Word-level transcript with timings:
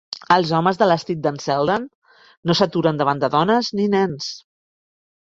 Els 0.35 0.53
homes 0.59 0.79
de 0.81 0.87
l'estil 0.87 1.19
d'en 1.25 1.37
Selden 1.43 1.87
no 2.51 2.57
s'aturen 2.63 3.05
davant 3.05 3.25
de 3.27 3.33
dones 3.39 3.75
ni 3.81 3.91
nens. 3.99 4.35